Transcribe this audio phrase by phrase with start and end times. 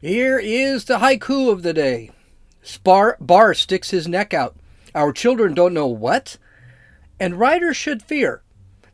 [0.00, 2.12] Here is the haiku of the day.
[2.62, 4.54] Spar Barr sticks his neck out.
[4.94, 6.36] Our children don't know what?
[7.18, 8.42] And writers should fear.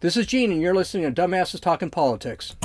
[0.01, 2.57] This is Gene, and you're listening to Dumbasses Talking Politics.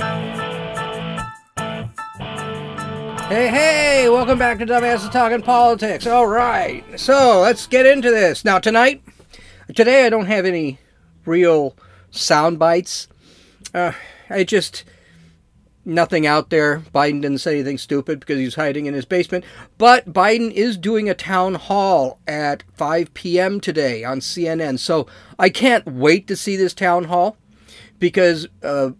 [3.28, 6.06] Hey, hey, welcome back to Dumbasses Talking Politics.
[6.06, 8.42] All right, so let's get into this.
[8.42, 9.02] Now, tonight,
[9.74, 10.78] today I don't have any
[11.26, 11.76] real
[12.10, 13.06] sound bites.
[13.74, 13.92] Uh,
[14.30, 14.84] I just
[15.84, 16.80] nothing out there.
[16.94, 19.44] Biden didn't say anything stupid because he's hiding in his basement.
[19.78, 23.60] But Biden is doing a town hall at 5 p.m.
[23.60, 24.78] today on CNN.
[24.78, 25.06] So
[25.38, 27.36] I can't wait to see this town hall
[27.98, 28.90] because uh,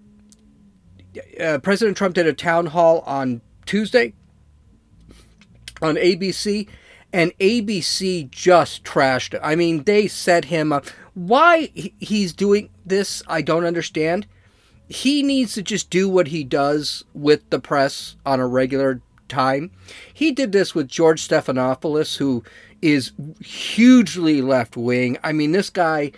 [1.40, 4.14] uh, President Trump did a town hall on Tuesday
[5.82, 6.68] on ABC.
[7.12, 9.40] And ABC just trashed it.
[9.42, 10.86] I mean, they set him up.
[11.14, 14.28] Why he's doing this, I don't understand
[14.90, 19.70] he needs to just do what he does with the press on a regular time.
[20.12, 22.42] He did this with George Stephanopoulos, who
[22.82, 25.16] is hugely left wing.
[25.22, 26.10] I mean, this guy.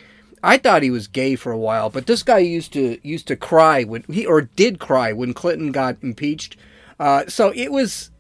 [0.45, 3.37] I thought he was gay for a while, but this guy used to used to
[3.37, 6.57] cry when he or did cry when Clinton got impeached.
[6.99, 8.11] Uh, so it was.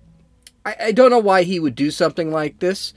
[0.67, 2.93] I, I don't know why he would do something like this.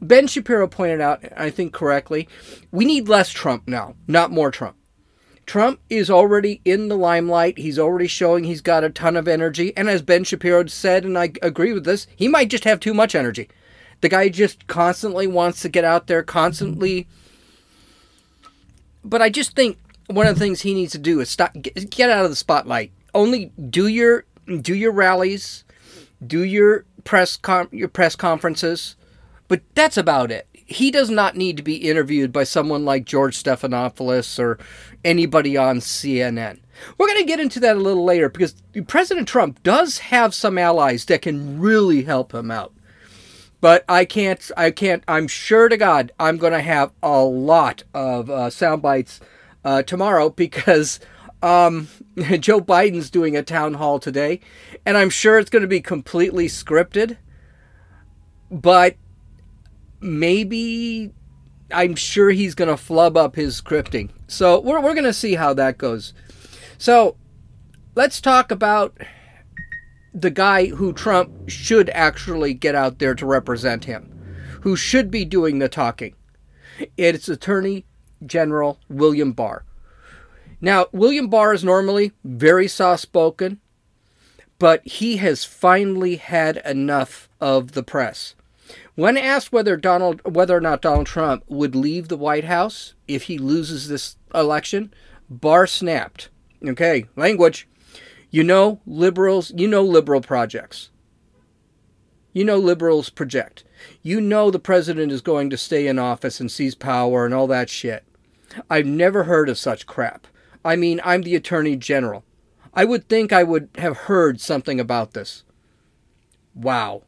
[0.00, 2.28] Ben Shapiro pointed out, I think correctly,
[2.72, 4.76] we need less Trump now, not more Trump.
[5.46, 7.58] Trump is already in the limelight.
[7.58, 9.76] He's already showing he's got a ton of energy.
[9.76, 12.94] And as Ben Shapiro said, and I agree with this, he might just have too
[12.94, 13.48] much energy.
[14.00, 17.06] The guy just constantly wants to get out there, constantly.
[19.04, 22.10] But I just think one of the things he needs to do is stop, get
[22.10, 22.92] out of the spotlight.
[23.14, 24.24] Only do your
[24.60, 25.64] do your rallies,
[26.26, 28.96] do your press com- your press conferences,
[29.48, 33.42] but that's about it he does not need to be interviewed by someone like George
[33.42, 34.58] Stephanopoulos or
[35.04, 36.60] anybody on CNN.
[36.98, 38.54] We're going to get into that a little later because
[38.88, 42.72] President Trump does have some allies that can really help him out.
[43.60, 47.84] But I can't, I can't, I'm sure to God I'm going to have a lot
[47.94, 49.20] of uh, sound bites
[49.64, 51.00] uh, tomorrow because
[51.42, 54.40] um, Joe Biden's doing a town hall today,
[54.84, 57.16] and I'm sure it's going to be completely scripted.
[58.50, 58.96] But
[60.00, 61.12] maybe
[61.70, 64.10] I'm sure he's going to flub up his scripting.
[64.26, 66.12] So we're, we're going to see how that goes.
[66.78, 67.16] So
[67.94, 68.96] let's talk about
[70.12, 75.24] the guy who Trump should actually get out there to represent him, who should be
[75.24, 76.14] doing the talking.
[76.96, 77.84] It's Attorney
[78.24, 79.64] General William Barr.
[80.60, 83.60] Now, William Barr is normally very soft spoken,
[84.58, 88.34] but he has finally had enough of the press.
[88.96, 93.24] When asked whether Donald, whether or not Donald Trump would leave the White House if
[93.24, 94.94] he loses this election,
[95.28, 96.30] Barr snapped.
[96.64, 97.68] Okay, language.
[98.30, 99.52] You know liberals.
[99.56, 100.90] You know liberal projects.
[102.32, 103.64] You know liberals project.
[104.02, 107.46] You know the president is going to stay in office and seize power and all
[107.48, 108.04] that shit.
[108.70, 110.26] I've never heard of such crap.
[110.64, 112.24] I mean, I'm the attorney general.
[112.72, 115.44] I would think I would have heard something about this.
[116.54, 117.02] Wow.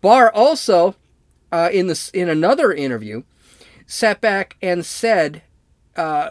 [0.00, 0.96] Barr also
[1.54, 3.22] uh, in this in another interview,
[3.86, 5.42] sat back and said
[5.94, 6.30] uh,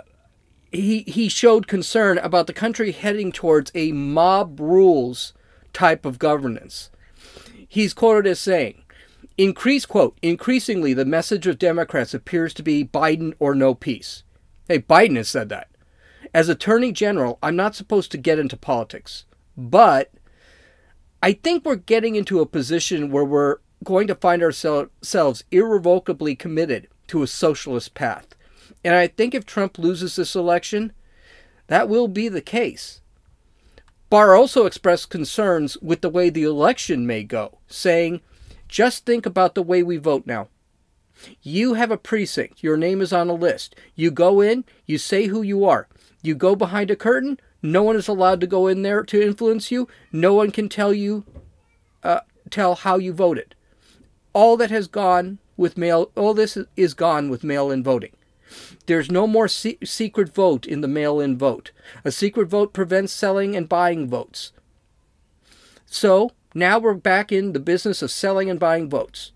[0.69, 5.31] he he showed concern about the country heading towards a mob rules
[5.71, 6.91] type of governance.
[7.65, 8.83] He's quoted as saying,
[9.37, 14.23] "Increase quote increasingly the message of Democrats appears to be Biden or no peace."
[14.67, 15.69] Hey, Biden has said that.
[16.33, 19.23] As Attorney General, I'm not supposed to get into politics,
[19.55, 20.11] but
[21.21, 26.87] I think we're getting into a position where we're going to find ourselves irrevocably committed
[27.07, 28.35] to a socialist path.
[28.83, 30.93] And I think if Trump loses this election,
[31.67, 33.01] that will be the case.
[34.09, 38.21] Barr also expressed concerns with the way the election may go, saying,
[38.67, 40.49] Just think about the way we vote now.
[41.41, 43.75] You have a precinct, your name is on a list.
[43.95, 45.87] You go in, you say who you are.
[46.21, 49.71] You go behind a curtain, no one is allowed to go in there to influence
[49.71, 49.87] you.
[50.11, 51.25] No one can tell you,
[52.03, 53.55] uh, tell how you voted
[54.33, 58.11] all that has gone with mail, all this is gone with mail in voting.
[58.85, 61.71] There's no more se- secret vote in the mail in vote.
[62.03, 64.51] A secret vote prevents selling and buying votes.
[65.85, 69.31] So now we're back in the business of selling and buying votes.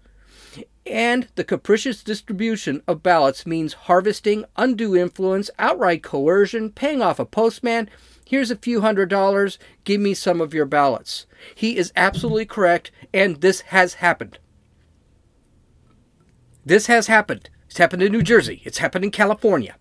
[0.85, 7.25] And the capricious distribution of ballots means harvesting undue influence, outright coercion, paying off a
[7.25, 7.89] postman.
[8.25, 11.25] Here's a few hundred dollars, give me some of your ballots.
[11.55, 14.39] He is absolutely correct, and this has happened.
[16.67, 17.49] This has happened.
[17.67, 18.61] It's happened in New Jersey.
[18.65, 19.77] It's happened in California.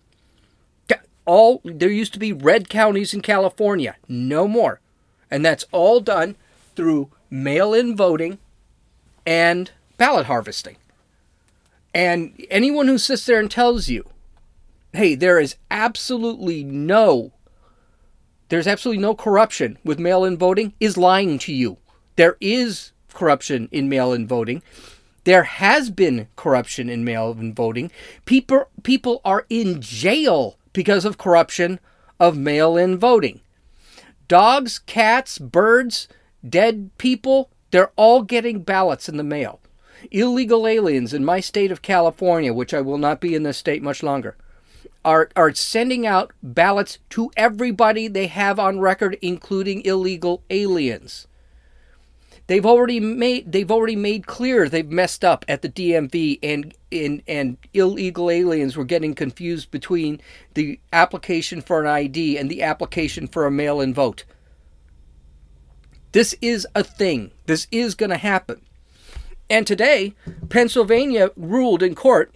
[1.25, 3.97] All there used to be red counties in California.
[4.07, 4.79] No more.
[5.29, 6.37] And that's all done
[6.77, 8.37] through mail in voting
[9.25, 10.77] and ballot harvesting.
[11.93, 14.05] And anyone who sits there and tells you,
[14.93, 17.33] hey, there is absolutely no
[18.47, 21.79] there's absolutely no corruption with mail in voting is lying to you.
[22.15, 24.63] There is corruption in mail in voting.
[25.27, 27.91] There has been corruption in mail in voting.
[28.23, 31.81] People people are in jail because of corruption
[32.17, 33.41] of mail in voting.
[34.29, 36.07] Dogs, cats, birds,
[36.47, 39.59] dead people, they're all getting ballots in the mail.
[40.11, 43.83] Illegal aliens in my state of California, which I will not be in this state
[43.83, 44.37] much longer,
[45.03, 51.27] are, are sending out ballots to everybody they have on record, including illegal aliens.
[52.47, 57.21] They've already made they've already made clear they've messed up at the DMV and and
[57.27, 60.21] and illegal aliens were getting confused between
[60.53, 64.23] the application for an ID and the application for a mail-in vote.
[66.13, 67.31] This is a thing.
[67.45, 68.61] This is going to happen.
[69.49, 70.13] And today,
[70.49, 72.33] Pennsylvania ruled in court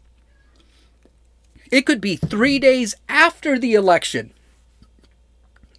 [1.71, 4.33] it could be 3 days after the election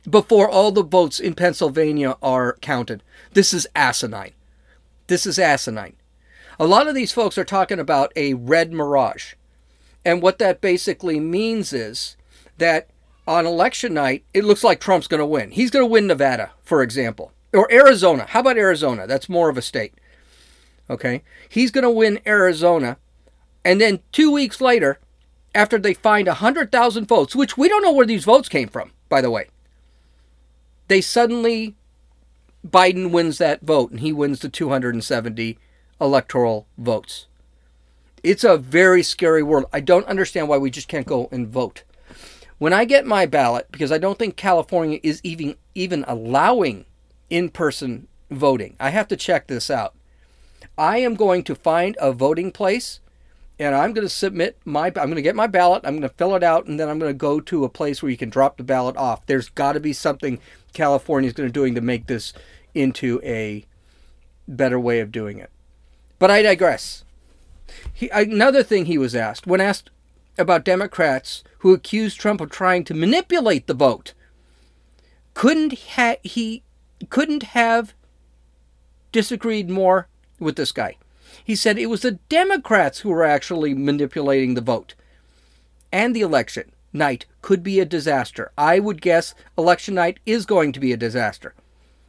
[0.09, 3.03] before all the votes in Pennsylvania are counted.
[3.33, 4.33] This is asinine.
[5.07, 5.97] This is asinine.
[6.59, 9.35] A lot of these folks are talking about a red mirage.
[10.05, 12.17] And what that basically means is
[12.59, 12.89] that
[13.27, 15.53] on election night, it looks like Trump's going to win.
[15.53, 18.27] He's going to win Nevada, for example, or Arizona.
[18.29, 19.07] How about Arizona?
[19.07, 19.95] That's more of a state.
[20.91, 21.23] Okay.
[21.49, 22.97] He's going to win Arizona.
[23.65, 24.99] And then two weeks later,
[25.55, 29.21] after they find 100,000 votes, which we don't know where these votes came from, by
[29.21, 29.49] the way,
[30.93, 31.75] they suddenly
[32.67, 35.59] Biden wins that vote and he wins the 270
[35.99, 37.27] electoral votes.
[38.23, 39.65] It's a very scary world.
[39.73, 41.83] I don't understand why we just can't go and vote.
[42.59, 46.85] When I get my ballot, because I don't think California is even even allowing
[47.31, 48.77] in-person voting.
[48.79, 49.94] I have to check this out.
[50.77, 53.00] I am going to find a voting place
[53.59, 56.17] and I'm going to submit my I'm going to get my ballot, I'm going to
[56.17, 58.31] fill it out and then I'm going to go to a place where you can
[58.31, 59.27] drop the ballot off.
[59.27, 60.41] There's got to be something
[60.73, 62.33] California is going to doing to make this
[62.75, 63.67] into a
[64.49, 65.51] better way of doing it.
[66.19, 67.05] But I digress.
[67.93, 69.91] He, another thing he was asked when asked
[70.39, 74.15] about Democrats who accused Trump of trying to manipulate the vote,
[75.35, 76.63] couldn't ha- he
[77.09, 77.95] couldn't have
[79.11, 80.09] disagreed more
[80.39, 80.97] with this guy.
[81.44, 84.94] He said it was the Democrats who were actually manipulating the vote
[85.93, 88.50] and the election night could be a disaster.
[88.56, 91.55] I would guess election night is going to be a disaster.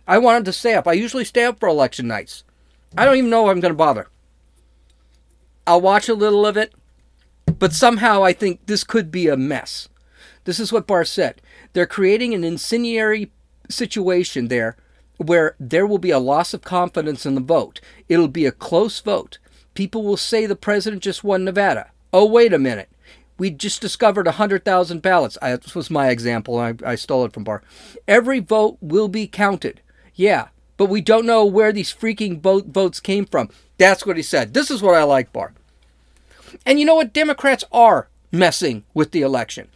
[0.07, 0.87] I wanted to stay up.
[0.87, 2.43] I usually stay up for election nights.
[2.97, 4.07] I don't even know if I'm going to bother.
[5.65, 6.73] I'll watch a little of it,
[7.59, 9.89] but somehow I think this could be a mess.
[10.43, 11.41] This is what Barr said.
[11.71, 13.31] They're creating an incendiary
[13.69, 14.75] situation there
[15.17, 17.79] where there will be a loss of confidence in the vote.
[18.09, 19.37] It'll be a close vote.
[19.73, 21.91] People will say the president just won Nevada.
[22.11, 22.89] Oh, wait a minute
[23.37, 25.37] we just discovered 100,000 ballots.
[25.41, 26.57] I, this was my example.
[26.59, 27.61] I, I stole it from Barr.
[28.07, 29.81] Every vote will be counted.
[30.15, 33.49] Yeah, but we don't know where these freaking vote, votes came from.
[33.77, 34.53] That's what he said.
[34.53, 35.53] This is what I like, Barr.
[36.65, 37.13] And you know what?
[37.13, 39.67] Democrats are messing with the election.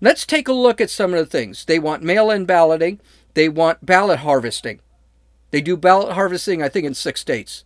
[0.00, 1.64] Let's take a look at some of the things.
[1.64, 3.00] They want mail in balloting,
[3.34, 4.80] they want ballot harvesting.
[5.50, 7.64] They do ballot harvesting, I think, in six states.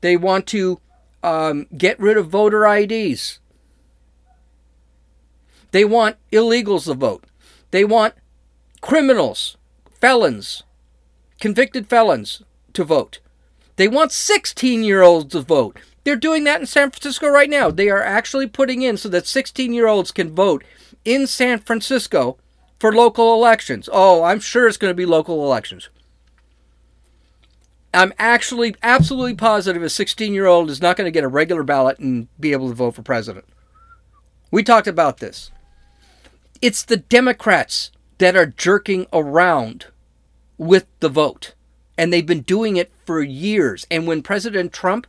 [0.00, 0.80] They want to
[1.22, 3.40] um, get rid of voter IDs.
[5.72, 7.24] They want illegals to vote.
[7.70, 8.14] They want
[8.80, 9.56] criminals,
[10.00, 10.62] felons,
[11.40, 13.18] convicted felons to vote.
[13.76, 15.78] They want 16 year olds to vote.
[16.04, 17.70] They're doing that in San Francisco right now.
[17.70, 20.64] They are actually putting in so that 16 year olds can vote
[21.04, 22.38] in San Francisco
[22.78, 23.88] for local elections.
[23.92, 25.90] Oh, I'm sure it's going to be local elections.
[27.96, 31.62] I'm actually absolutely positive a 16 year old is not going to get a regular
[31.62, 33.46] ballot and be able to vote for president.
[34.50, 35.50] We talked about this.
[36.60, 39.86] It's the Democrats that are jerking around
[40.58, 41.54] with the vote.
[41.96, 43.86] And they've been doing it for years.
[43.90, 45.06] And when President Trump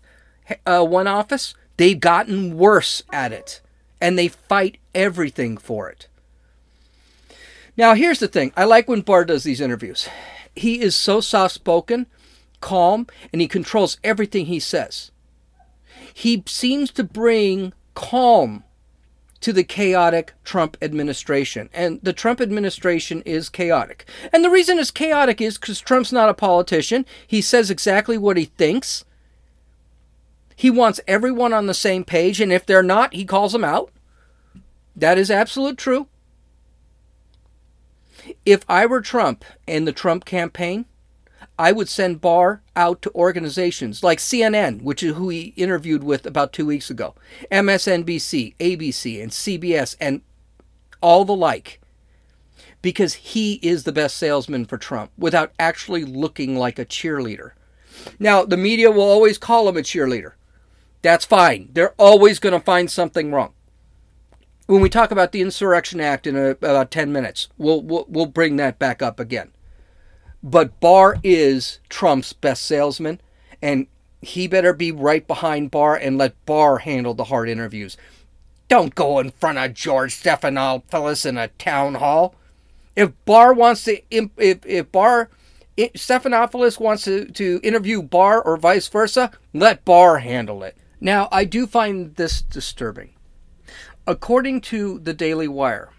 [0.65, 3.59] uh, won office, they've gotten worse at it.
[3.99, 6.07] And they fight everything for it.
[7.75, 10.07] Now, here's the thing I like when Barr does these interviews.
[10.55, 12.07] He is so soft spoken,
[12.61, 15.11] calm, and he controls everything he says.
[16.13, 18.63] He seems to bring calm
[19.41, 21.69] to the chaotic Trump administration.
[21.73, 24.09] And the Trump administration is chaotic.
[24.33, 27.05] And the reason it's chaotic is because Trump's not a politician.
[27.25, 29.05] He says exactly what he thinks.
[30.55, 33.91] He wants everyone on the same page, and if they're not, he calls them out.
[34.95, 36.07] That is absolute true.
[38.43, 40.85] If I were Trump and the Trump campaign,
[41.59, 46.25] I would send Barr out to organizations like CNN, which is who he interviewed with
[46.25, 47.15] about two weeks ago,
[47.51, 50.21] MSNBC, ABC, and CBS, and
[51.01, 51.81] all the like,
[52.81, 57.51] because he is the best salesman for Trump without actually looking like a cheerleader.
[58.19, 60.33] Now, the media will always call him a cheerleader.
[61.01, 61.69] That's fine.
[61.73, 63.53] They're always going to find something wrong.
[64.67, 68.25] When we talk about the Insurrection Act in a, about 10 minutes, we'll, we'll, we'll
[68.25, 69.51] bring that back up again.
[70.47, 73.19] But Barr is Trump's best salesman,
[73.61, 73.87] and
[74.21, 77.97] he better be right behind Barr and let Barr handle the hard interviews.
[78.69, 82.33] Don't go in front of George Stephanopoulos in a town hall.
[82.95, 85.29] If Barr wants to, if, if Barr,
[85.77, 90.77] Stephanopoulos wants to, to interview Barr or vice versa, let Barr handle it.
[91.01, 93.09] Now, I do find this disturbing.
[94.07, 95.89] According to the Daily Wire,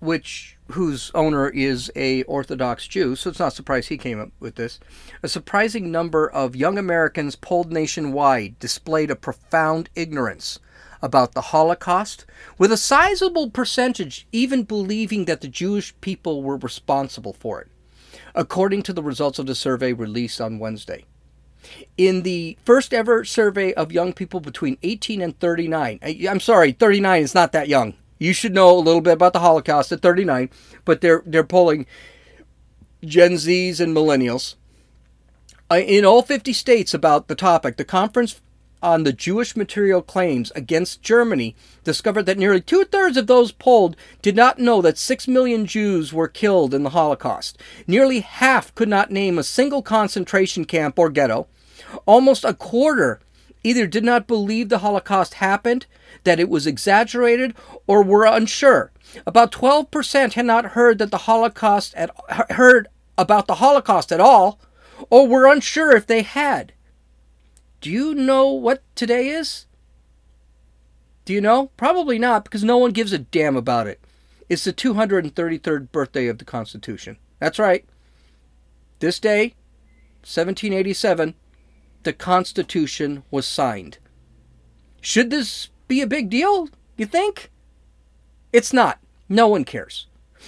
[0.00, 4.56] which whose owner is a Orthodox Jew, so it's not surprised he came up with
[4.56, 4.80] this.
[5.22, 10.58] A surprising number of young Americans polled nationwide displayed a profound ignorance
[11.02, 12.26] about the Holocaust,
[12.58, 17.68] with a sizable percentage even believing that the Jewish people were responsible for it,
[18.34, 21.04] according to the results of the survey released on Wednesday.
[21.96, 27.22] In the first ever survey of young people between 18 and 39, I'm sorry, 39
[27.22, 27.94] is not that young.
[28.18, 30.50] You should know a little bit about the Holocaust at 39,
[30.84, 31.86] but they're they're polling
[33.04, 34.54] Gen Zs and millennials
[35.70, 37.76] uh, in all 50 states about the topic.
[37.76, 38.40] The conference
[38.82, 43.96] on the Jewish material claims against Germany discovered that nearly two thirds of those polled
[44.22, 47.58] did not know that six million Jews were killed in the Holocaust.
[47.86, 51.46] Nearly half could not name a single concentration camp or ghetto.
[52.04, 53.20] Almost a quarter
[53.66, 55.86] either did not believe the Holocaust happened
[56.22, 57.52] that it was exaggerated
[57.88, 58.92] or were unsure.
[59.26, 62.10] About 12% had not heard that the Holocaust at,
[62.50, 62.86] heard
[63.18, 64.60] about the Holocaust at all
[65.10, 66.72] or were unsure if they had.
[67.80, 69.66] Do you know what today is?
[71.24, 71.70] Do you know?
[71.76, 74.00] Probably not because no one gives a damn about it.
[74.48, 77.16] It's the 233rd birthday of the Constitution.
[77.40, 77.84] That's right.
[79.00, 79.54] This day,
[80.22, 81.34] 1787,
[82.06, 83.98] the Constitution was signed.
[85.00, 87.50] Should this be a big deal, you think?
[88.52, 89.00] It's not.
[89.28, 90.06] No one cares.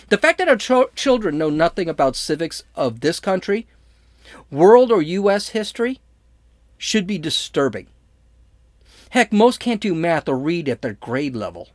[0.09, 3.67] The fact that our ch- children know nothing about civics of this country,
[4.53, 5.49] world or U.S.
[5.49, 5.99] history,
[6.77, 7.89] should be disturbing.
[9.11, 11.71] Heck, most can't do math or read at their grade level.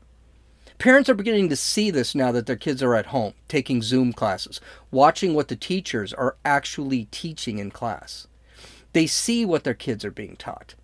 [0.78, 4.14] Parents are beginning to see this now that their kids are at home, taking Zoom
[4.14, 4.62] classes,
[4.92, 8.28] watching what the teachers are actually teaching in class.
[8.94, 10.76] They see what their kids are being taught.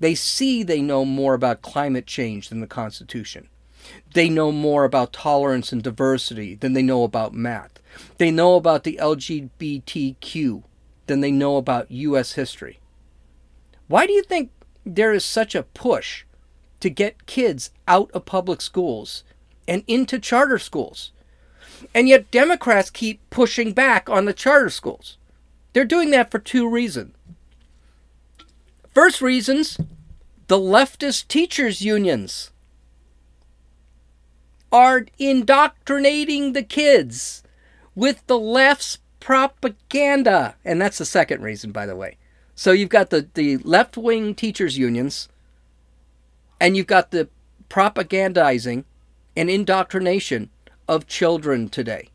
[0.00, 3.48] They see they know more about climate change than the Constitution.
[4.14, 7.80] They know more about tolerance and diversity than they know about math.
[8.18, 10.62] They know about the LGBTQ
[11.06, 12.32] than they know about U.S.
[12.32, 12.80] history.
[13.86, 14.50] Why do you think
[14.84, 16.24] there is such a push
[16.80, 19.24] to get kids out of public schools
[19.66, 21.12] and into charter schools?
[21.94, 25.16] And yet Democrats keep pushing back on the charter schools.
[25.72, 27.14] They're doing that for two reasons.
[28.98, 29.78] First reasons
[30.48, 32.50] the leftist teachers' unions
[34.72, 37.44] are indoctrinating the kids
[37.94, 40.56] with the left's propaganda.
[40.64, 42.16] And that's the second reason, by the way.
[42.56, 45.28] So you've got the, the left wing teachers' unions,
[46.60, 47.28] and you've got the
[47.70, 48.82] propagandizing
[49.36, 50.50] and indoctrination
[50.88, 52.08] of children today.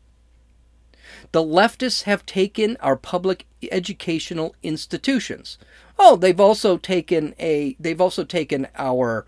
[1.34, 5.58] The leftists have taken our public educational institutions.
[5.98, 9.26] Oh, they've also taken a they've also taken our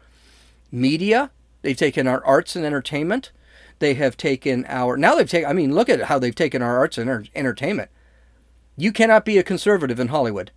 [0.70, 1.32] media,
[1.62, 3.32] they've taken our arts and entertainment,
[3.80, 6.78] they have taken our now they've taken I mean, look at how they've taken our
[6.78, 7.90] arts and entertainment.
[8.76, 10.52] You cannot be a conservative in Hollywood.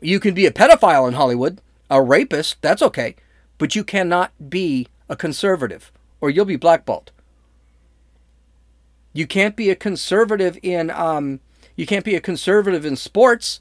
[0.00, 3.16] You can be a pedophile in Hollywood, a rapist, that's okay,
[3.58, 5.92] but you cannot be a conservative
[6.22, 7.12] or you'll be blackballed.
[9.14, 11.40] You can't be a conservative in um
[11.76, 13.60] you can't be a conservative in sports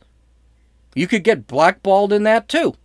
[0.95, 2.75] you could get blackballed in that too.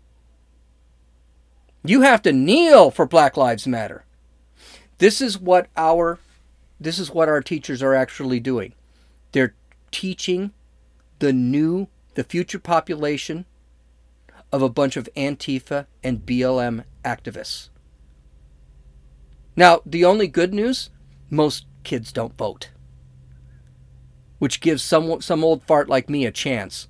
[1.85, 4.05] You have to kneel for Black Lives Matter.
[4.99, 6.19] This is what our
[6.81, 8.73] this is what our teachers are actually doing.
[9.33, 9.55] They're
[9.91, 10.53] teaching
[11.19, 13.45] the new the future population
[14.51, 17.69] of a bunch of Antifa and BLM activists.
[19.55, 20.91] Now, the only good news,
[21.31, 22.71] most kids don't vote.
[24.39, 26.87] Which gives some some old fart like me a chance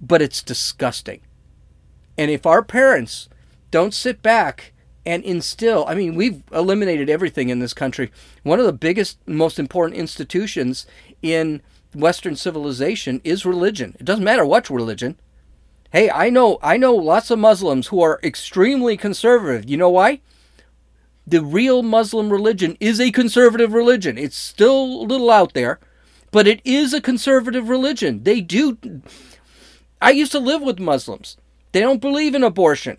[0.00, 1.20] but it's disgusting.
[2.18, 3.28] And if our parents
[3.70, 4.72] don't sit back
[5.04, 8.10] and instill, I mean, we've eliminated everything in this country.
[8.42, 10.86] One of the biggest, most important institutions
[11.22, 11.62] in
[11.94, 13.96] Western civilization is religion.
[13.98, 15.16] It doesn't matter what religion.
[15.92, 19.70] Hey, I know I know lots of Muslims who are extremely conservative.
[19.70, 20.20] You know why?
[21.26, 24.16] The real Muslim religion is a conservative religion.
[24.16, 25.80] It's still a little out there,
[26.30, 28.22] but it is a conservative religion.
[28.22, 28.78] They do
[30.00, 31.36] I used to live with Muslims.
[31.72, 32.98] They don't believe in abortion.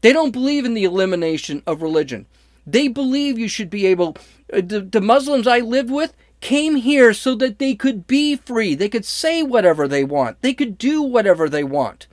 [0.00, 2.26] They don't believe in the elimination of religion.
[2.66, 4.16] They believe you should be able.
[4.52, 8.74] Uh, the, the Muslims I lived with came here so that they could be free.
[8.74, 10.40] They could say whatever they want.
[10.42, 12.06] They could do whatever they want.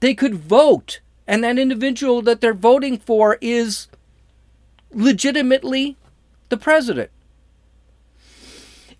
[0.00, 1.00] They could vote.
[1.26, 3.88] And that individual that they're voting for is
[4.92, 5.96] legitimately
[6.50, 7.10] the president.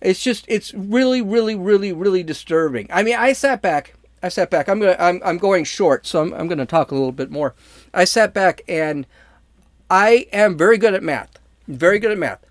[0.01, 2.87] It's just, it's really, really, really, really disturbing.
[2.91, 3.95] I mean, I sat back.
[4.21, 4.67] I sat back.
[4.67, 4.95] I'm gonna.
[4.97, 5.21] I'm.
[5.23, 6.33] I'm going short, so I'm.
[6.33, 7.53] I'm gonna talk a little bit more.
[7.93, 9.05] I sat back and
[9.89, 11.37] I am very good at math.
[11.67, 12.43] Very good at math.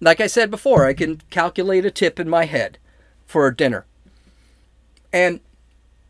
[0.00, 2.76] Like I said before, I can calculate a tip in my head
[3.24, 3.86] for dinner.
[5.14, 5.40] And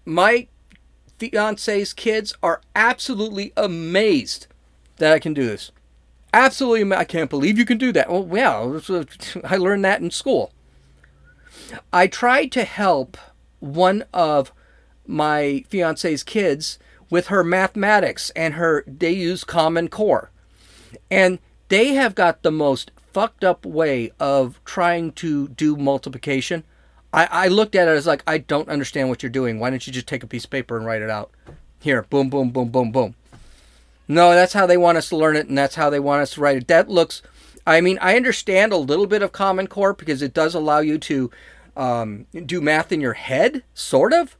[0.05, 0.49] my
[1.19, 4.47] fiance's kids are absolutely amazed
[4.97, 5.71] that I can do this.
[6.33, 8.11] Absolutely, I can't believe you can do that.
[8.11, 8.59] Well, yeah,
[8.97, 9.05] uh,
[9.45, 10.53] I learned that in school.
[11.93, 13.17] I tried to help
[13.61, 14.53] one of
[15.07, 16.79] my fiance's kids
[17.11, 20.31] with her mathematics and her they use common core
[21.11, 26.65] and they have got the most fucked up way of trying to do multiplication.
[27.15, 29.61] I, I looked at it as like, I don't understand what you're doing.
[29.61, 31.31] Why don't you just take a piece of paper and write it out?
[31.79, 33.15] Here, boom, boom, boom, boom, boom.
[34.09, 36.35] No, that's how they want us to learn it, and that's how they want us
[36.35, 36.69] to write it.
[36.69, 37.23] That looks,
[37.65, 40.99] I mean, I understand a little bit of Common Core because it does allow you
[40.99, 41.31] to
[41.77, 44.37] um, do math in your head, sort of,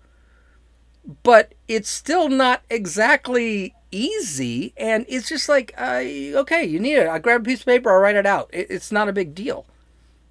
[1.23, 7.09] but it's still not exactly easy, and it's just like, uh, okay, you need it.
[7.09, 8.51] I grab a piece of paper, I'll write it out.
[8.53, 9.65] It, it's not a big deal.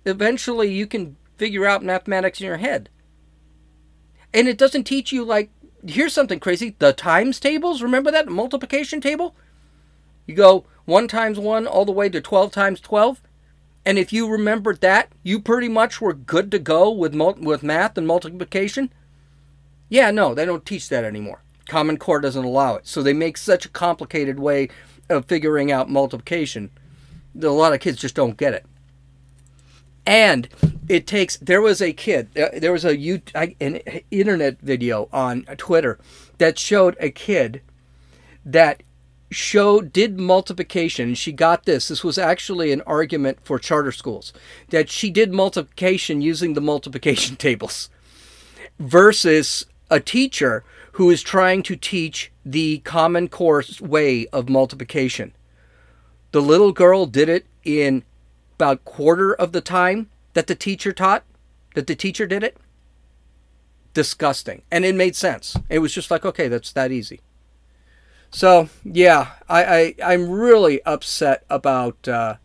[0.05, 2.87] Eventually, you can figure out mathematics in your head.
[4.33, 5.49] And it doesn't teach you, like,
[5.85, 7.81] here's something crazy the times tables.
[7.81, 9.35] Remember that multiplication table?
[10.25, 13.21] You go 1 times 1 all the way to 12 times 12.
[13.85, 17.97] And if you remembered that, you pretty much were good to go with, with math
[17.97, 18.93] and multiplication.
[19.89, 21.43] Yeah, no, they don't teach that anymore.
[21.67, 22.87] Common Core doesn't allow it.
[22.87, 24.69] So they make such a complicated way
[25.09, 26.71] of figuring out multiplication
[27.35, 28.65] that a lot of kids just don't get it.
[30.05, 30.49] And
[30.89, 31.37] it takes.
[31.37, 32.29] There was a kid.
[32.37, 33.79] Uh, there was a an
[34.11, 35.99] internet video on Twitter
[36.37, 37.61] that showed a kid
[38.45, 38.83] that
[39.29, 41.15] showed did multiplication.
[41.15, 41.87] She got this.
[41.87, 44.33] This was actually an argument for charter schools
[44.69, 47.89] that she did multiplication using the multiplication tables
[48.79, 50.63] versus a teacher
[50.93, 55.33] who is trying to teach the common core way of multiplication.
[56.31, 58.03] The little girl did it in
[58.55, 61.23] about quarter of the time that the teacher taught,
[61.75, 62.57] that the teacher did it.
[63.93, 64.63] Disgusting.
[64.71, 65.55] And it made sense.
[65.69, 67.21] It was just like, okay, that's that easy.
[68.31, 72.37] So yeah, I, I am really upset about uh,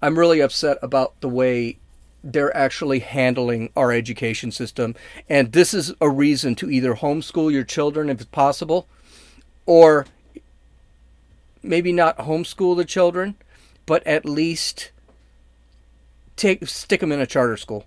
[0.00, 1.78] I'm really upset about the way
[2.24, 4.94] they're actually handling our education system.
[5.28, 8.86] And this is a reason to either homeschool your children if it's possible,
[9.66, 10.06] or
[11.62, 13.34] maybe not homeschool the children,
[13.86, 14.92] but at least
[16.36, 17.84] take stick them in a charter school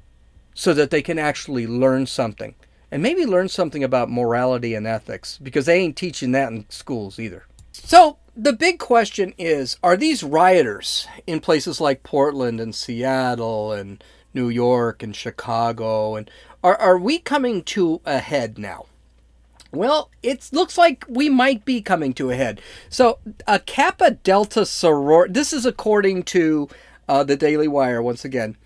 [0.53, 2.55] so that they can actually learn something.
[2.91, 7.19] And maybe learn something about morality and ethics because they ain't teaching that in schools
[7.19, 7.45] either.
[7.73, 14.03] So, the big question is are these rioters in places like Portland and Seattle and
[14.33, 16.29] New York and Chicago and
[16.63, 18.85] are are we coming to a head now?
[19.71, 22.61] Well, it looks like we might be coming to a head.
[22.89, 25.31] So, a Kappa Delta soror.
[25.31, 26.69] This is according to
[27.07, 28.57] uh, the Daily Wire once again.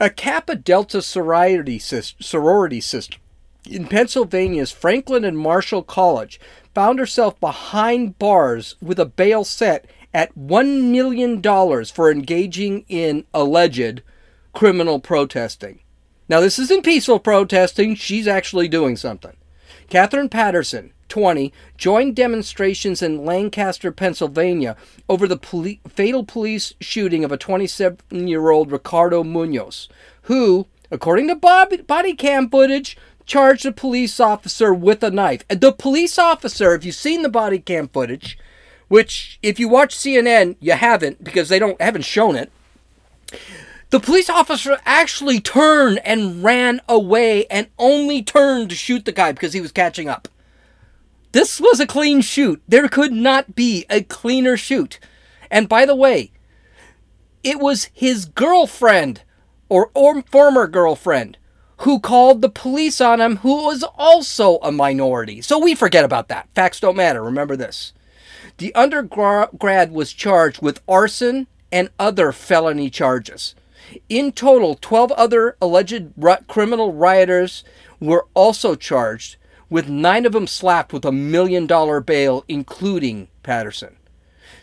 [0.00, 3.20] A Kappa Delta sorority sorority system
[3.68, 6.40] in Pennsylvania's Franklin and Marshall College
[6.74, 11.42] found herself behind bars with a bail set at $1 million
[11.86, 14.02] for engaging in alleged
[14.52, 15.80] criminal protesting.
[16.28, 19.36] Now, this isn't peaceful protesting, she's actually doing something.
[19.90, 24.76] Catherine Patterson, 20, joined demonstrations in Lancaster, Pennsylvania
[25.08, 29.88] over the poli- fatal police shooting of a 27 year old Ricardo Munoz,
[30.22, 32.96] who, according to body cam footage,
[33.26, 35.46] charged a police officer with a knife.
[35.46, 38.36] The police officer, if you've seen the body cam footage,
[38.88, 42.50] which if you watch CNN, you haven't because they don't haven't shown it.
[43.90, 49.30] The police officer actually turned and ran away and only turned to shoot the guy
[49.30, 50.26] because he was catching up.
[51.34, 52.62] This was a clean shoot.
[52.68, 55.00] There could not be a cleaner shoot.
[55.50, 56.30] And by the way,
[57.42, 59.22] it was his girlfriend
[59.68, 61.36] or, or former girlfriend
[61.78, 65.42] who called the police on him, who was also a minority.
[65.42, 66.48] So we forget about that.
[66.54, 67.20] Facts don't matter.
[67.20, 67.92] Remember this.
[68.58, 73.56] The undergrad was charged with arson and other felony charges.
[74.08, 76.12] In total, 12 other alleged
[76.46, 77.64] criminal rioters
[77.98, 79.34] were also charged,
[79.74, 83.96] with nine of them slapped with a million dollar bail, including Patterson.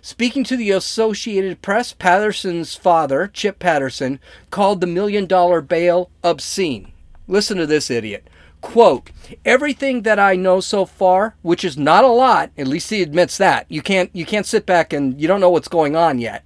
[0.02, 4.22] Speaking to the Associated Press, Patterson's father, Chip Patterson,
[4.52, 6.94] called the million dollar bail obscene.
[7.28, 8.30] Listen to this idiot.
[8.62, 9.12] Quote,
[9.44, 13.38] everything that I know so far, which is not a lot, at least he admits
[13.38, 13.66] that.
[13.68, 16.46] You can't you can't sit back and you don't know what's going on yet.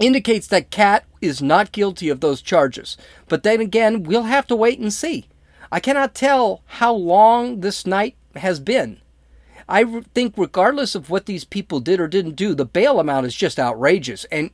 [0.00, 2.96] Indicates that Cat is not guilty of those charges.
[3.28, 5.28] But then again, we'll have to wait and see.
[5.74, 9.00] I cannot tell how long this night has been.
[9.68, 13.34] I think, regardless of what these people did or didn't do, the bail amount is
[13.34, 14.50] just outrageous and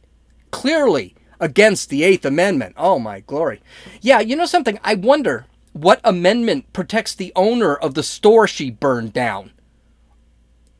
[0.51, 2.75] clearly against the Eighth Amendment.
[2.79, 3.61] Oh, my glory.
[4.01, 4.81] Yeah, you know something?
[4.83, 9.51] I wonder what amendment protects the owner of the store she burned down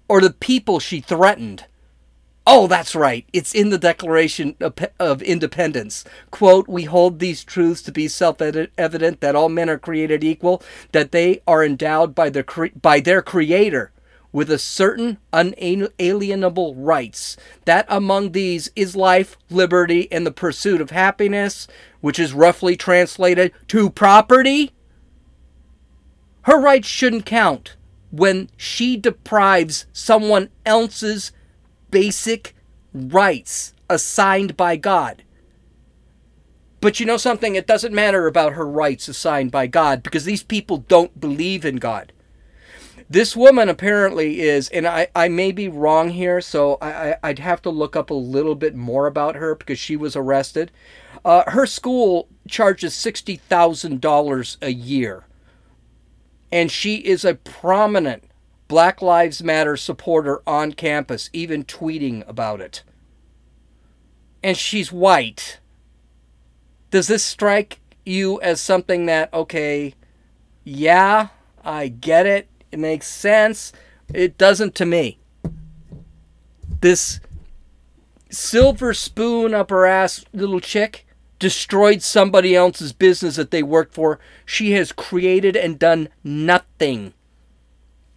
[0.09, 1.67] or the people she threatened.
[2.53, 3.25] Oh, that's right.
[3.33, 4.57] It's in the Declaration
[4.99, 6.05] of Independence.
[6.33, 10.61] Quote, We hold these truths to be self evident that all men are created equal,
[10.91, 13.93] that they are endowed by their, cre- by their Creator
[14.33, 17.37] with a certain unalienable rights,
[17.67, 21.69] that among these is life, liberty, and the pursuit of happiness,
[22.01, 24.73] which is roughly translated to property.
[26.43, 27.77] Her rights shouldn't count
[28.11, 31.31] when she deprives someone else's
[31.91, 32.55] basic
[32.93, 35.23] rights assigned by God.
[36.81, 37.55] But you know something?
[37.55, 41.77] It doesn't matter about her rights assigned by God because these people don't believe in
[41.77, 42.13] God.
[43.11, 47.41] This woman apparently is, and I, I may be wrong here, so I, I, would
[47.41, 50.71] have to look up a little bit more about her because she was arrested.
[51.25, 55.25] Uh, her school charges $60,000 a year.
[56.53, 58.30] And she is a prominent
[58.71, 62.85] Black Lives Matter supporter on campus, even tweeting about it.
[64.45, 65.59] And she's white.
[66.93, 69.97] Does this strike you as something that, okay,
[70.63, 71.31] yeah,
[71.65, 73.73] I get it, it makes sense.
[74.15, 75.19] It doesn't to me.
[76.81, 77.19] This
[78.31, 81.09] silver spoon up her ass little chick
[81.41, 84.21] destroyed somebody else's business that they worked for.
[84.47, 87.15] She has created and done nothing.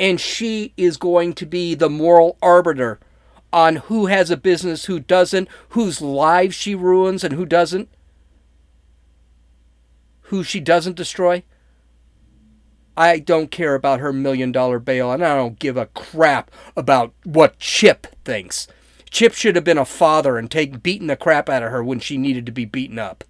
[0.04, 3.00] And she is going to be the moral arbiter
[3.54, 7.88] on who has a business, who doesn't, whose lives she ruins and who doesn't,
[10.24, 11.44] who she doesn't destroy.
[12.98, 17.13] I don't care about her million dollar bail, and I don't give a crap about
[17.24, 18.68] what Chip thinks.
[19.10, 22.02] Chip should have been a father and take beating the crap out of her when
[22.02, 23.24] she needed to be beaten up.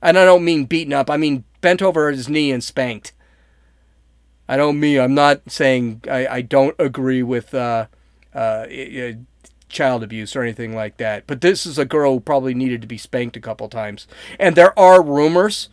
[0.00, 3.12] And I don't mean beaten up, I mean bent over his knee and spanked.
[4.48, 7.86] I don't mean, I'm not saying I, I don't agree with uh,
[8.34, 8.66] uh,
[9.68, 11.26] child abuse or anything like that.
[11.26, 14.06] But this is a girl who probably needed to be spanked a couple times.
[14.38, 15.68] And there are rumors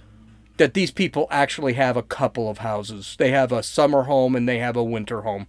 [0.58, 3.16] that these people actually have a couple of houses.
[3.18, 5.48] They have a summer home and they have a winter home.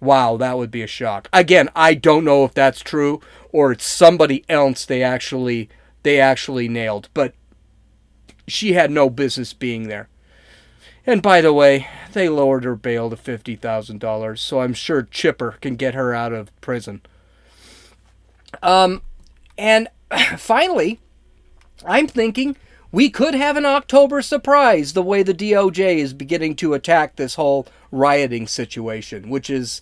[0.00, 1.28] Wow, that would be a shock.
[1.32, 3.20] Again, I don't know if that's true
[3.52, 5.68] or it's somebody else they actually
[6.02, 7.34] they actually nailed, but
[8.46, 10.08] she had no business being there.
[11.06, 15.76] And by the way, they lowered her bail to $50,000, so I'm sure Chipper can
[15.76, 17.02] get her out of prison.
[18.62, 19.02] Um
[19.58, 19.88] and
[20.38, 21.00] finally,
[21.86, 22.56] I'm thinking
[22.92, 27.34] we could have an October surprise the way the DOJ is beginning to attack this
[27.34, 29.80] whole rioting situation, which is,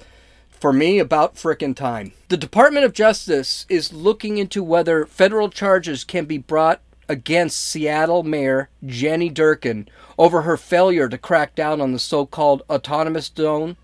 [0.49, 2.13] for me, about frickin' time.
[2.29, 8.23] The Department of Justice is looking into whether federal charges can be brought against Seattle
[8.23, 9.89] Mayor Jenny Durkan
[10.19, 13.77] over her failure to crack down on the so called autonomous zone,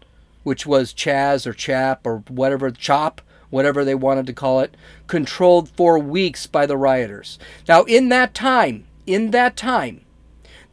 [0.42, 4.76] which was Chaz or Chap or whatever, Chop, whatever they wanted to call it,
[5.06, 7.38] controlled for weeks by the rioters.
[7.66, 10.02] Now, in that time, in that time,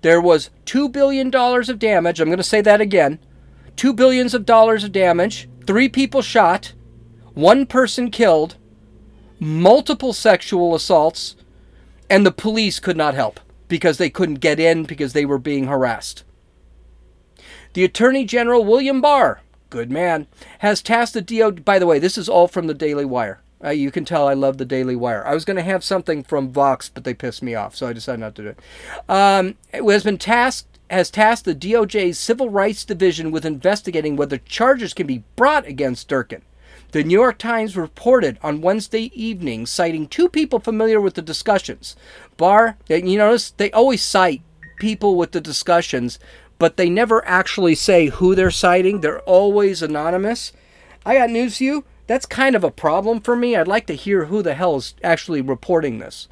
[0.01, 2.19] there was $2 billion of damage.
[2.19, 3.19] I'm going to say that again.
[3.75, 6.73] $2 billions of dollars of damage, three people shot,
[7.33, 8.55] one person killed,
[9.39, 11.35] multiple sexual assaults,
[12.09, 15.67] and the police could not help because they couldn't get in because they were being
[15.67, 16.23] harassed.
[17.73, 20.27] The Attorney General William Barr, good man,
[20.59, 21.51] has tasked the DO.
[21.63, 23.41] By the way, this is all from the Daily Wire.
[23.63, 25.25] Uh, you can tell I love the Daily Wire.
[25.25, 27.93] I was going to have something from Vox, but they pissed me off, so I
[27.93, 28.59] decided not to do it.
[29.09, 34.37] Um, it has been tasked has tasked the DOJ's Civil Rights Division with investigating whether
[34.37, 36.41] charges can be brought against Durkan.
[36.91, 41.95] The New York Times reported on Wednesday evening, citing two people familiar with the discussions.
[42.37, 44.41] Barr, you notice they always cite
[44.79, 46.19] people with the discussions,
[46.57, 49.01] but they never actually say who they're citing.
[49.01, 50.53] They're always anonymous.
[51.05, 51.83] I got news to you.
[52.07, 53.55] That's kind of a problem for me.
[53.55, 56.27] I'd like to hear who the hell is actually reporting this.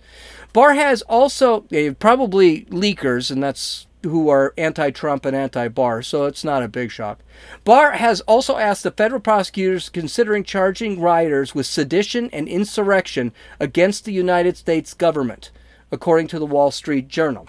[0.53, 1.61] Barr has also
[1.99, 6.67] probably leakers, and that's who are anti Trump and anti Barr, so it's not a
[6.67, 7.19] big shock.
[7.63, 14.05] Barr has also asked the federal prosecutors considering charging rioters with sedition and insurrection against
[14.05, 15.51] the United States government,
[15.91, 17.47] according to the Wall Street Journal.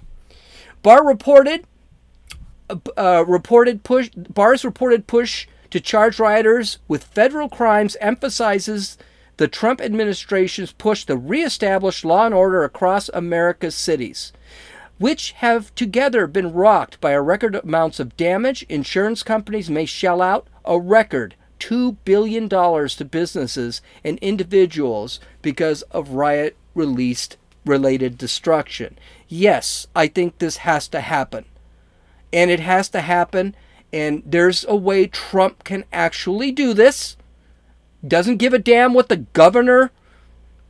[0.83, 1.67] Barr reported
[2.97, 8.97] uh, reported push Barr's reported push to charge rioters with federal crimes emphasizes
[9.37, 14.33] the Trump administration's push to reestablish law and order across America's cities
[15.05, 18.65] which have together been rocked by a record amounts of damage.
[18.71, 26.13] Insurance companies may shell out a record $2 billion to businesses and individuals because of
[26.13, 27.37] riot released
[27.67, 28.99] related destruction.
[29.29, 31.45] Yes, I think this has to happen.
[32.33, 33.55] And it has to happen,
[33.93, 37.19] and there's a way Trump can actually do this.
[38.09, 39.91] Doesn't give a damn what the governor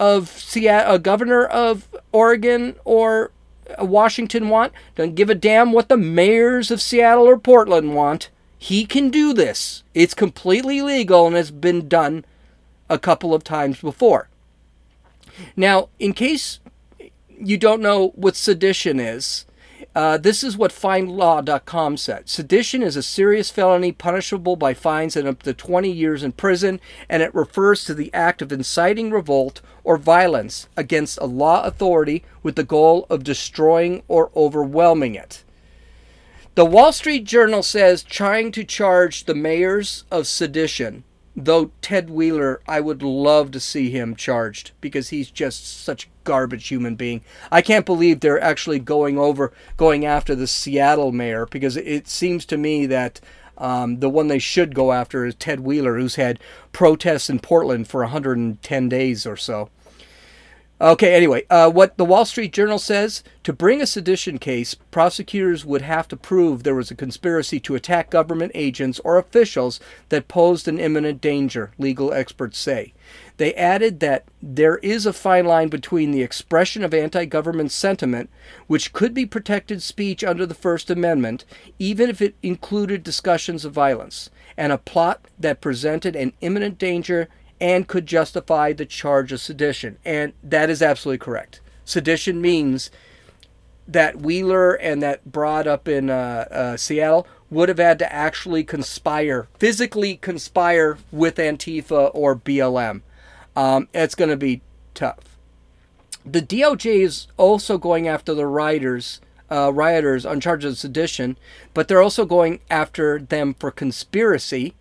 [0.01, 3.31] of Seattle, a uh, governor of Oregon or
[3.79, 8.31] Uh, Washington want, doesn't give a damn what the mayors of Seattle or Portland want.
[8.59, 9.83] He can do this.
[9.95, 12.25] It's completely legal and has been done
[12.89, 14.29] a couple of times before.
[15.57, 16.61] Now, in case
[17.29, 19.47] you don't know what sedition is,
[19.95, 22.29] uh, this is what findlaw.com said.
[22.29, 26.81] Sedition is a serious felony punishable by fines and up to 20 years in prison,
[27.09, 32.25] and it refers to the act of inciting revolt or violence against a law authority
[32.43, 35.45] with the goal of destroying or overwhelming it.
[36.57, 41.05] The Wall Street Journal says trying to charge the mayors of sedition
[41.37, 46.69] Though Ted Wheeler, I would love to see him charged because he's just such garbage
[46.69, 47.23] human being.
[47.53, 52.45] I can't believe they're actually going over, going after the Seattle mayor because it seems
[52.47, 53.21] to me that
[53.57, 56.41] um, the one they should go after is Ted Wheeler, who's had
[56.73, 59.71] protests in Portland for 110 days or so.
[60.81, 65.65] Okay, anyway, uh, what the Wall Street Journal says to bring a sedition case, prosecutors
[65.65, 70.27] would have to prove there was a conspiracy to attack government agents or officials that
[70.27, 72.93] posed an imminent danger, legal experts say.
[73.37, 78.29] They added that there is a fine line between the expression of anti government sentiment,
[78.67, 81.45] which could be protected speech under the First Amendment,
[81.79, 87.29] even if it included discussions of violence, and a plot that presented an imminent danger
[87.65, 89.97] and could justify the charge of sedition.
[90.05, 91.61] And that is absolutely correct.
[91.87, 92.91] Sedition means
[93.89, 98.65] that Wheeler and that broad up in uh, uh, Seattle would have had to actually
[98.65, 103.01] conspire, physically conspire with Antifa or BLM.
[103.57, 104.61] Um, it's going to be
[104.93, 105.39] tough.
[106.23, 111.39] The DOJ is also going after the rioters, uh, rioters on charges of sedition,
[111.73, 114.75] but they're also going after them for conspiracy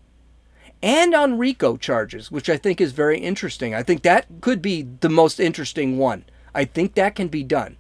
[0.84, 3.74] and on RICO charges, which I think is very interesting.
[3.74, 6.26] I think that could be the most interesting one.
[6.54, 7.78] I think that can be done.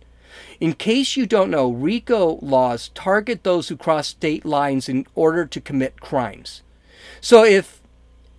[0.61, 5.45] In case you don't know, RICO laws target those who cross state lines in order
[5.45, 6.61] to commit crimes.
[7.19, 7.81] So if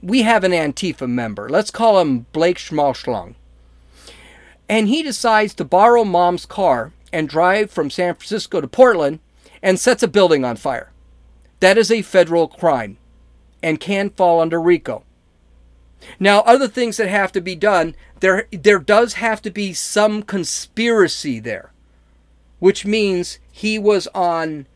[0.03, 3.35] we have an Antifa member, let's call him Blake Schmalschlong,
[4.67, 9.21] and he decides to borrow mom's car and drive from San Francisco to Portland
[9.63, 10.91] and sets a building on fire.
[11.61, 12.97] That is a federal crime
[13.65, 15.03] and can fall under RICO.
[16.21, 20.23] Now, other things that have to be done, there there does have to be some
[20.23, 21.73] conspiracy there,
[22.59, 24.67] which means he was on,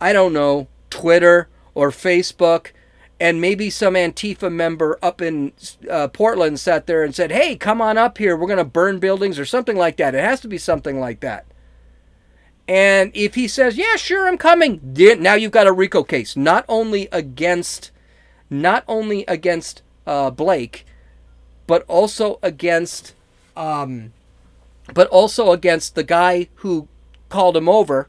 [0.00, 2.68] I don't know, Twitter or Facebook,
[3.18, 5.52] and maybe some Antifa member up in
[5.90, 8.36] uh, Portland sat there and said, "Hey, come on up here.
[8.36, 11.18] We're going to burn buildings or something like that." It has to be something like
[11.18, 11.46] that.
[12.68, 16.64] And if he says, "Yeah, sure, I'm coming," now you've got a RICO case, not
[16.68, 17.90] only against
[18.50, 20.84] not only against uh, Blake,
[21.66, 23.14] but also against,
[23.56, 24.12] um,
[24.92, 26.88] but also against the guy who
[27.28, 28.08] called him over,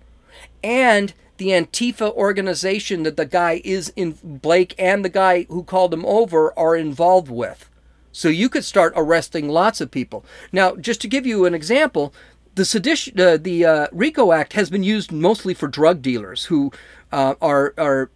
[0.63, 5.93] and the Antifa organization that the guy is in Blake and the guy who called
[5.93, 7.69] him over are involved with.
[8.11, 10.25] So you could start arresting lots of people.
[10.51, 12.13] Now, just to give you an example,
[12.55, 16.71] the sedition, uh, the uh, RICO Act has been used mostly for drug dealers who
[17.11, 18.09] uh, are are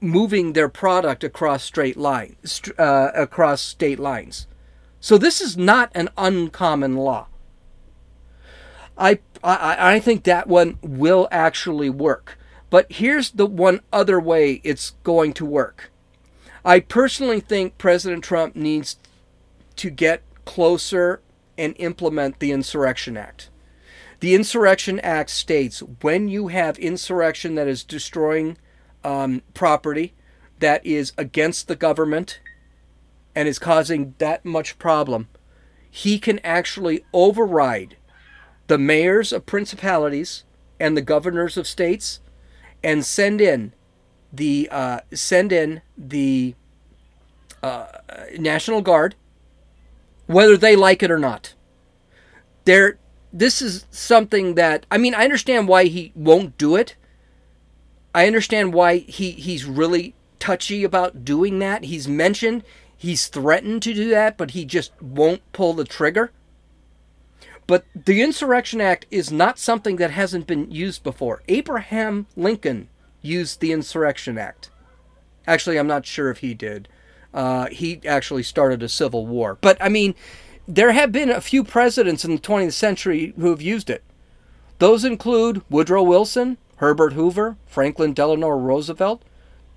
[0.00, 4.46] moving their product across straight lines, uh, across state lines.
[5.00, 7.28] So this is not an uncommon law.
[8.96, 12.38] I, I, I think that one will actually work.
[12.68, 15.90] But here's the one other way it's going to work.
[16.64, 18.96] I personally think President Trump needs
[19.76, 21.20] to get closer
[21.56, 23.48] and implement the Insurrection Act.
[24.20, 28.58] The Insurrection Act states when you have insurrection that is destroying
[29.04, 30.14] um, property,
[30.58, 32.40] that is against the government,
[33.34, 35.28] and is causing that much problem,
[35.90, 37.96] he can actually override
[38.66, 40.44] the mayors of principalities
[40.78, 42.20] and the governors of states
[42.82, 43.72] and send in
[44.32, 46.54] the uh, send in the
[47.62, 47.86] uh,
[48.38, 49.16] National Guard,
[50.26, 51.54] whether they like it or not.
[52.64, 52.98] There,
[53.32, 55.14] this is something that I mean.
[55.14, 56.94] I understand why he won't do it.
[58.14, 61.84] I understand why he he's really touchy about doing that.
[61.84, 62.64] He's mentioned
[62.96, 66.32] he's threatened to do that, but he just won't pull the trigger.
[67.66, 71.42] But the Insurrection Act is not something that hasn't been used before.
[71.46, 72.88] Abraham Lincoln
[73.22, 74.70] used the Insurrection Act.
[75.46, 76.88] Actually, I'm not sure if he did.
[77.32, 79.56] Uh, he actually started a civil war.
[79.60, 80.16] But I mean,
[80.66, 84.02] there have been a few presidents in the 20th century who have used it.
[84.78, 89.22] Those include Woodrow Wilson, Herbert Hoover, Franklin Delano Roosevelt,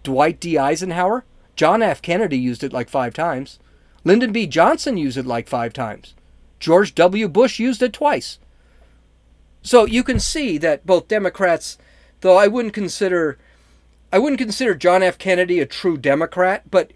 [0.04, 0.58] Dwight D.
[0.58, 1.26] Eisenhower.
[1.58, 2.02] John F.
[2.02, 3.60] Kennedy used it like five times.
[4.06, 4.48] Lyndon B.
[4.48, 6.16] Johnson used it like five times.
[6.62, 7.28] George W.
[7.28, 8.39] Bush used it twice.
[9.62, 11.78] So you can see that both Democrats,
[12.22, 13.38] though I wouldn't consider
[14.13, 15.18] I wouldn't consider John F.
[15.18, 16.94] Kennedy a true Democrat, but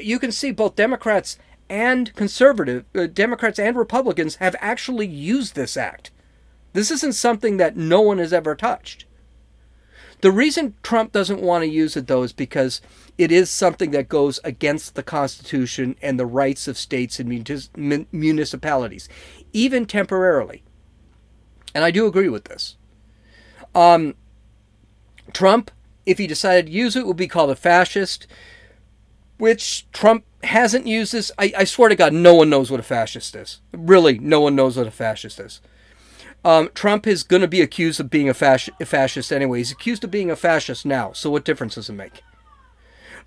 [0.00, 1.38] you can see both Democrats
[1.70, 6.10] and conservative uh, Democrats and Republicans have actually used this act.
[6.72, 9.04] This isn't something that no one has ever touched.
[10.24, 12.80] The reason Trump doesn't want to use it though is because
[13.18, 17.28] it is something that goes against the Constitution and the rights of states and
[18.10, 19.06] municipalities,
[19.52, 20.62] even temporarily.
[21.74, 22.78] And I do agree with this.
[23.74, 24.14] Um,
[25.34, 25.70] Trump,
[26.06, 28.26] if he decided to use it, would be called a fascist,
[29.36, 31.32] which Trump hasn't used this.
[31.38, 33.60] I, I swear to God, no one knows what a fascist is.
[33.74, 35.60] Really, no one knows what a fascist is.
[36.44, 39.58] Um, Trump is going to be accused of being a, a fascist anyway.
[39.58, 42.22] He's accused of being a fascist now, so what difference does it make?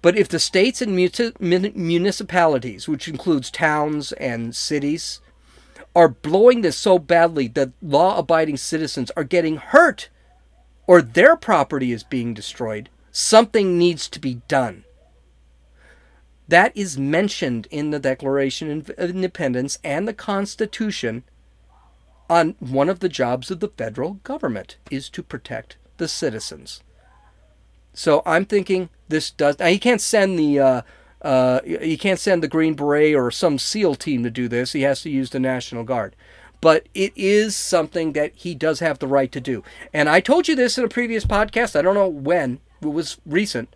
[0.03, 5.21] But if the states and municipalities, which includes towns and cities,
[5.95, 10.09] are blowing this so badly that law abiding citizens are getting hurt
[10.85, 14.83] or their property is being destroyed, something needs to be done.
[16.47, 21.23] That is mentioned in the Declaration of Independence and the Constitution
[22.29, 26.81] on one of the jobs of the federal government is to protect the citizens.
[27.93, 29.57] So I'm thinking this does.
[29.59, 30.81] Now he can't send the uh,
[31.21, 34.73] uh, he can't send the Green Beret or some SEAL team to do this.
[34.73, 36.15] He has to use the National Guard.
[36.59, 39.63] But it is something that he does have the right to do.
[39.93, 41.75] And I told you this in a previous podcast.
[41.75, 42.59] I don't know when.
[42.81, 43.75] It was recent.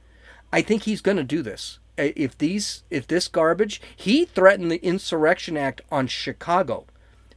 [0.51, 1.79] I think he's going to do this.
[1.97, 6.85] If these, if this garbage, he threatened the Insurrection Act on Chicago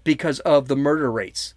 [0.05, 1.55] because of the murder rates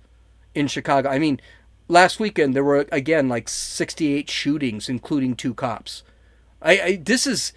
[0.56, 1.10] in Chicago.
[1.10, 1.40] I mean,
[1.88, 6.04] last weekend there were again like 68 shootings, including two cops.
[6.62, 7.54] I, I this is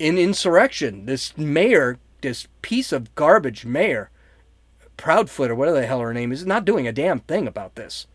[0.00, 1.06] an insurrection.
[1.06, 4.10] This mayor, this piece of garbage mayor,
[4.96, 7.74] Proudfoot or whatever the hell her name is, is not doing a damn thing about
[7.74, 8.06] this.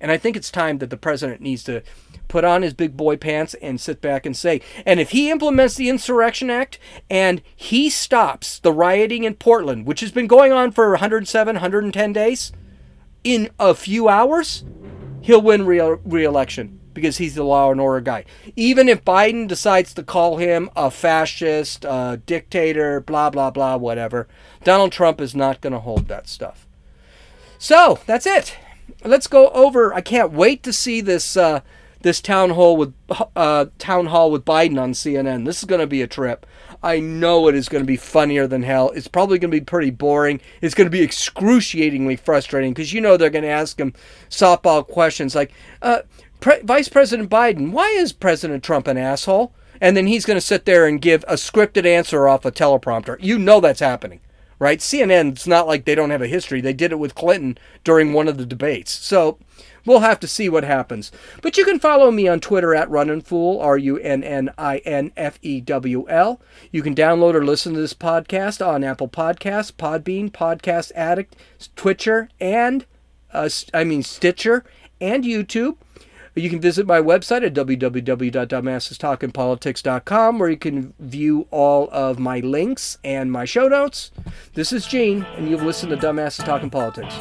[0.00, 1.82] And I think it's time that the president needs to
[2.28, 5.74] put on his big boy pants and sit back and say, and if he implements
[5.74, 6.78] the Insurrection Act
[7.10, 12.12] and he stops the rioting in Portland, which has been going on for 107, 110
[12.12, 12.52] days,
[13.22, 14.64] in a few hours,
[15.20, 18.24] he'll win re election because he's the law and order guy.
[18.56, 24.26] Even if Biden decides to call him a fascist, a dictator, blah, blah, blah, whatever,
[24.64, 26.66] Donald Trump is not going to hold that stuff.
[27.58, 28.56] So that's it
[29.04, 29.92] let's go over.
[29.94, 31.60] I can't wait to see this uh,
[32.02, 32.94] this town hall with
[33.36, 35.44] uh, town hall with Biden on CNN.
[35.44, 36.46] This is going to be a trip.
[36.82, 38.90] I know it is going to be funnier than hell.
[38.90, 40.40] It's probably going to be pretty boring.
[40.62, 43.92] It's going to be excruciatingly frustrating because you know they're going to ask him
[44.30, 46.00] softball questions like, uh,
[46.40, 49.52] Pre- Vice President Biden, why is President Trump an asshole?
[49.78, 53.16] And then he's going to sit there and give a scripted answer off a teleprompter.
[53.20, 54.20] You know that's happening
[54.60, 54.78] right?
[54.78, 56.60] CNN, it's not like they don't have a history.
[56.60, 58.92] They did it with Clinton during one of the debates.
[58.92, 59.38] So
[59.84, 61.10] we'll have to see what happens.
[61.42, 65.10] But you can follow me on Twitter at Runninfewl, R U N N I N
[65.16, 66.40] F E W L.
[66.70, 71.34] You can download or listen to this podcast on Apple Podcasts, Podbean, Podcast Addict,
[71.74, 72.84] Twitcher, and
[73.32, 74.64] uh, I mean Stitcher
[75.00, 75.76] and YouTube.
[76.34, 82.98] You can visit my website at www.dumbassestalkingpolitics.com where you can view all of my links
[83.02, 84.10] and my show notes.
[84.54, 87.14] This is Gene, and you've listened to Dumbasses Talking Politics.